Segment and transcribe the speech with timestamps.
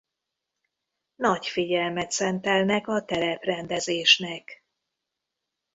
[1.15, 4.63] Nagy figyelmet szentelnek a tereprendezésnek.